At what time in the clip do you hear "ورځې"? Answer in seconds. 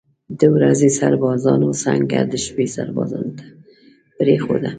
0.55-0.87